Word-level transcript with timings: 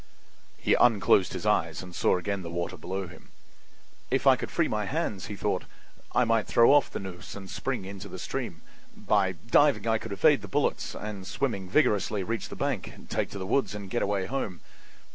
He 0.57 0.73
unclosed 0.73 1.33
his 1.33 1.45
eyes 1.45 1.83
and 1.83 1.93
saw 1.93 2.17
again 2.17 2.41
the 2.41 2.49
water 2.49 2.75
below 2.75 3.05
him. 3.05 3.29
"If 4.09 4.25
I 4.25 4.35
could 4.35 4.49
free 4.49 4.67
my 4.67 4.85
hands," 4.85 5.27
he 5.27 5.35
thought, 5.35 5.65
"I 6.13 6.25
might 6.25 6.47
throw 6.47 6.73
off 6.73 6.89
the 6.89 6.97
noose 6.99 7.35
and 7.35 7.47
spring 7.47 7.85
into 7.85 8.07
the 8.09 8.17
stream. 8.17 8.63
By 8.97 9.33
diving 9.33 9.85
I 9.85 9.99
could 9.99 10.11
evade 10.11 10.41
the 10.41 10.47
bullets 10.47 10.95
and, 10.95 11.27
swimming 11.27 11.69
vigorously, 11.69 12.23
reach 12.23 12.49
the 12.49 12.55
bank, 12.55 12.91
take 13.09 13.29
to 13.29 13.37
the 13.37 13.45
woods 13.45 13.75
and 13.75 13.91
get 13.91 14.01
away 14.01 14.25
home. 14.25 14.61